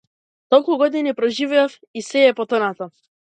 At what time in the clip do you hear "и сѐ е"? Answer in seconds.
2.01-2.33